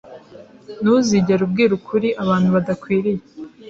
Ntuzigere 0.81 1.41
ubwira 1.43 1.71
ukuri 1.79 2.07
abantu 2.23 2.47
badakwiriye. 2.55 3.21